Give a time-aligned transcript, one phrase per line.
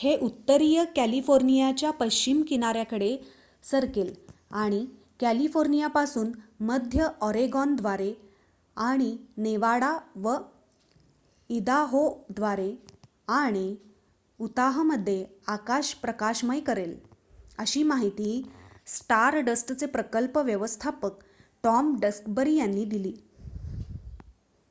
[0.00, 3.16] """हे उत्तरीय कॅलिफोर्नियाच्या पश्चिम किनाऱ्याकडे
[3.64, 4.12] सरकेल
[4.54, 4.84] आणि
[5.20, 6.32] कॅलिफोर्नियापासून
[6.60, 8.12] मध्य ऑरेगॉनद्वारे
[8.76, 9.16] आणि
[9.36, 9.96] नेवाडा
[10.16, 10.36] व
[11.50, 12.70] इदाहोद्वारे
[13.28, 13.76] आणि
[14.40, 15.24] उताहमध्ये
[15.46, 16.96] आकाश प्रकाशमय करेल,"
[17.58, 18.42] अशी माहिती
[18.86, 21.22] स्टारडस्टचे प्रकल्प व्यवस्थापक
[21.64, 23.12] टॉम डक्सबरी यांनी दिली.